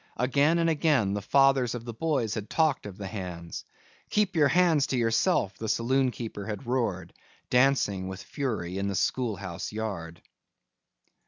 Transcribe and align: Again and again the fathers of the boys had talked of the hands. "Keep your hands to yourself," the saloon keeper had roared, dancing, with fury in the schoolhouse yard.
Again 0.17 0.57
and 0.57 0.67
again 0.67 1.13
the 1.13 1.21
fathers 1.21 1.75
of 1.75 1.85
the 1.85 1.93
boys 1.93 2.33
had 2.33 2.49
talked 2.49 2.87
of 2.87 2.97
the 2.97 3.05
hands. 3.05 3.65
"Keep 4.09 4.35
your 4.35 4.47
hands 4.47 4.87
to 4.87 4.97
yourself," 4.97 5.55
the 5.59 5.69
saloon 5.69 6.09
keeper 6.09 6.47
had 6.47 6.65
roared, 6.65 7.13
dancing, 7.51 8.07
with 8.07 8.23
fury 8.23 8.79
in 8.79 8.87
the 8.87 8.95
schoolhouse 8.95 9.71
yard. 9.71 10.23